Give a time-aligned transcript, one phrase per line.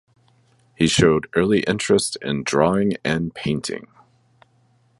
[0.75, 3.85] He showed early interest in drawing and painting.